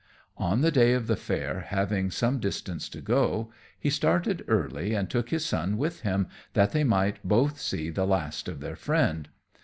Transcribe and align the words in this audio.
On 0.39 0.61
the 0.61 0.71
day 0.71 0.93
of 0.93 1.05
the 1.05 1.15
fair, 1.15 1.59
having 1.67 2.09
some 2.09 2.39
distance 2.39 2.89
to 2.89 3.01
go, 3.01 3.51
he 3.79 3.91
started 3.91 4.43
early, 4.47 4.95
and 4.95 5.07
took 5.07 5.29
his 5.29 5.45
son 5.45 5.77
with 5.77 6.01
him, 6.01 6.27
that 6.53 6.71
they 6.71 6.83
might 6.83 7.23
both 7.23 7.59
see 7.61 7.91
the 7.91 8.07
last 8.07 8.47
of 8.47 8.61
their 8.61 8.75
friend. 8.75 9.29